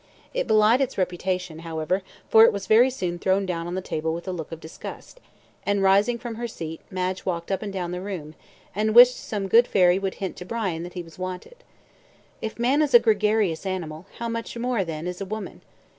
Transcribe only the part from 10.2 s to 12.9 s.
to Brian that he was wanted. If man